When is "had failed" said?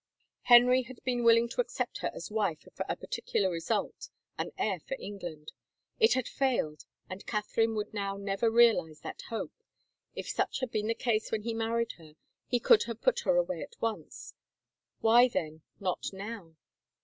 6.13-6.85